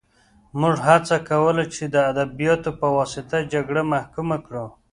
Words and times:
موږ 0.59 0.75
هڅه 0.87 1.15
کوله 1.29 1.63
چې 1.73 1.83
د 1.93 1.95
ادبیاتو 2.11 2.69
په 2.79 2.87
واسطه 2.97 3.37
جګړه 3.53 3.81
محکومه 3.93 4.37
کړو 4.45 4.65